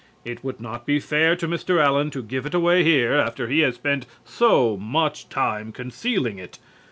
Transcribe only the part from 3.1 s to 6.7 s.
after he has spent so much time concealing it.